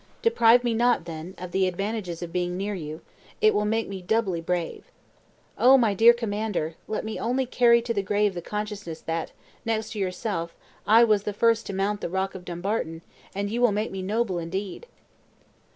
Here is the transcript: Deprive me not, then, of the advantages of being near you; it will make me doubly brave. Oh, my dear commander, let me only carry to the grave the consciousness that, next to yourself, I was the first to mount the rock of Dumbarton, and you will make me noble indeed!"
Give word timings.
Deprive 0.23 0.63
me 0.63 0.73
not, 0.73 1.05
then, 1.05 1.35
of 1.37 1.51
the 1.51 1.67
advantages 1.67 2.23
of 2.23 2.33
being 2.33 2.57
near 2.57 2.73
you; 2.73 3.01
it 3.39 3.53
will 3.53 3.65
make 3.65 3.87
me 3.87 4.01
doubly 4.01 4.41
brave. 4.41 4.85
Oh, 5.59 5.77
my 5.77 5.93
dear 5.93 6.11
commander, 6.11 6.73
let 6.87 7.05
me 7.05 7.19
only 7.19 7.45
carry 7.45 7.83
to 7.83 7.93
the 7.93 8.01
grave 8.01 8.33
the 8.33 8.41
consciousness 8.41 8.99
that, 9.01 9.31
next 9.63 9.91
to 9.91 9.99
yourself, 9.99 10.55
I 10.87 11.03
was 11.03 11.21
the 11.21 11.33
first 11.33 11.67
to 11.67 11.73
mount 11.73 12.01
the 12.01 12.09
rock 12.09 12.33
of 12.33 12.45
Dumbarton, 12.45 13.03
and 13.35 13.51
you 13.51 13.61
will 13.61 13.71
make 13.71 13.91
me 13.91 14.01
noble 14.01 14.39
indeed!" 14.39 14.87